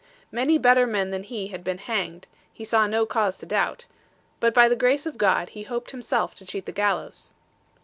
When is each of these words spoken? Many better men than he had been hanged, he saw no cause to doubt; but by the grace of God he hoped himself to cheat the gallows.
Many 0.31 0.57
better 0.57 0.87
men 0.87 1.11
than 1.11 1.21
he 1.21 1.49
had 1.49 1.63
been 1.63 1.77
hanged, 1.77 2.25
he 2.51 2.65
saw 2.65 2.87
no 2.87 3.05
cause 3.05 3.35
to 3.37 3.45
doubt; 3.45 3.85
but 4.39 4.51
by 4.51 4.67
the 4.67 4.75
grace 4.75 5.05
of 5.05 5.15
God 5.15 5.49
he 5.49 5.61
hoped 5.61 5.91
himself 5.91 6.33
to 6.37 6.45
cheat 6.47 6.65
the 6.65 6.71
gallows. 6.71 7.35